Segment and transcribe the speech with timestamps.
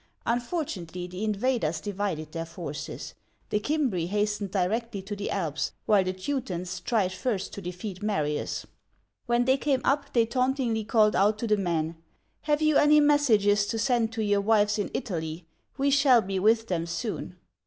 [0.47, 3.13] Fortunately, the invaders divided their forces:
[3.51, 8.65] the Cimbri hastened directly to the Alps, while the Teutons tried first to defeat Marius.
[9.27, 11.97] When they came up, they tauntingly called out to the men:
[12.49, 15.45] "Have you any messages to send to your wives in Italy?
[15.77, 17.35] We shall be with them soon